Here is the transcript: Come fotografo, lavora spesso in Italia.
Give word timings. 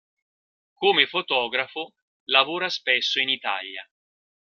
Come 0.79 1.05
fotografo, 1.05 1.93
lavora 2.23 2.69
spesso 2.69 3.19
in 3.19 3.29
Italia. 3.29 3.87